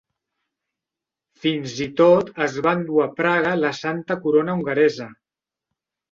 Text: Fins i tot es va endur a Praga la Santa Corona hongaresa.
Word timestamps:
Fins 1.41 1.75
i 1.85 1.85
tot 1.99 2.31
es 2.45 2.55
va 2.67 2.73
endur 2.77 3.03
a 3.05 3.09
Praga 3.19 3.51
la 3.65 3.71
Santa 3.81 4.17
Corona 4.23 4.55
hongaresa. 4.55 5.07